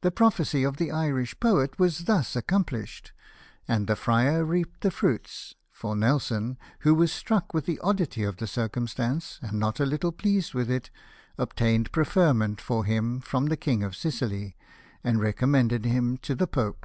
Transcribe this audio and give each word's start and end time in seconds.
The 0.00 0.10
prophecy 0.10 0.64
of 0.64 0.76
the 0.76 0.90
Irish 0.90 1.38
poet 1.38 1.78
was 1.78 2.06
thus 2.06 2.34
accomplished, 2.34 3.12
and 3.68 3.86
the 3.86 3.94
friar 3.94 4.44
reaped 4.44 4.80
the 4.80 4.90
fruits, 4.90 5.54
for 5.70 5.94
Nelson, 5.94 6.58
who 6.80 6.92
was 6.96 7.12
struck 7.12 7.54
with 7.54 7.64
the 7.64 7.78
oddity 7.78 8.24
of 8.24 8.38
the 8.38 8.48
circumstance, 8.48 9.38
and 9.42 9.60
not 9.60 9.78
a 9.78 9.84
httle 9.86 10.16
pleased 10.18 10.52
with 10.52 10.68
it, 10.68 10.90
obtained 11.38 11.92
preferment 11.92 12.60
for 12.60 12.84
him 12.84 13.20
from 13.20 13.46
the 13.46 13.56
King 13.56 13.84
of 13.84 13.94
Sicily, 13.94 14.56
and 15.04 15.20
recommended 15.20 15.84
him 15.84 16.16
to 16.22 16.34
the 16.34 16.48
Pope. 16.48 16.84